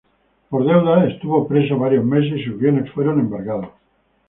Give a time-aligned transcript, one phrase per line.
[0.49, 3.69] Por deudas, estuvo preso varios meses y sus bienes fueron embargados.